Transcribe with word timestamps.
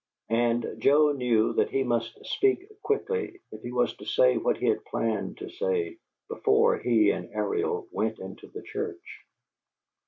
And 0.31 0.65
Joe 0.79 1.11
knew 1.11 1.53
that 1.53 1.69
he 1.69 1.83
must 1.83 2.25
speak 2.25 2.67
quickly, 2.81 3.39
if 3.51 3.61
he 3.61 3.71
was 3.71 3.95
to 3.97 4.05
say 4.05 4.35
what 4.37 4.57
he 4.57 4.65
had 4.65 4.83
planned 4.83 5.37
to 5.37 5.49
say, 5.51 5.97
before 6.27 6.79
he 6.79 7.11
and 7.11 7.31
Ariel 7.35 7.87
went 7.91 8.17
into 8.17 8.47
the 8.47 8.63
church. 8.63 9.23